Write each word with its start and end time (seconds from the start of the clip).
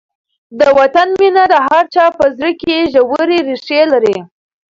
د 0.59 0.61
وطن 0.77 1.07
مینه 1.19 1.43
د 1.53 1.55
هر 1.67 1.83
چا 1.95 2.05
په 2.17 2.25
زړه 2.37 2.51
کې 2.61 2.89
ژورې 2.93 3.39
ریښې 3.47 3.81
لري. 3.93 4.17